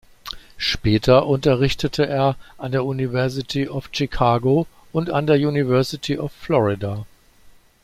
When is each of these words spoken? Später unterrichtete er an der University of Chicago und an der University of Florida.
Später 0.57 1.27
unterrichtete 1.27 2.07
er 2.07 2.35
an 2.57 2.71
der 2.71 2.83
University 2.85 3.69
of 3.69 3.89
Chicago 3.91 4.65
und 4.91 5.11
an 5.11 5.27
der 5.27 5.35
University 5.35 6.17
of 6.17 6.31
Florida. 6.31 7.05